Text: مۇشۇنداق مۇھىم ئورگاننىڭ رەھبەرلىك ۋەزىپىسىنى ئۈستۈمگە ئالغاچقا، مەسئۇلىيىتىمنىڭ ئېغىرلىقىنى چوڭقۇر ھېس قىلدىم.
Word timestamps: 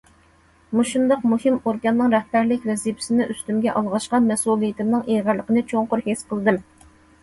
مۇشۇنداق 0.77 1.27
مۇھىم 1.33 1.59
ئورگاننىڭ 1.59 2.15
رەھبەرلىك 2.17 2.67
ۋەزىپىسىنى 2.71 3.29
ئۈستۈمگە 3.29 3.77
ئالغاچقا، 3.77 4.25
مەسئۇلىيىتىمنىڭ 4.33 5.09
ئېغىرلىقىنى 5.15 5.69
چوڭقۇر 5.73 6.09
ھېس 6.11 6.31
قىلدىم. 6.35 6.65